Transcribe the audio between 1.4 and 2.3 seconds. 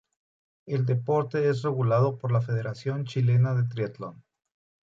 es regulado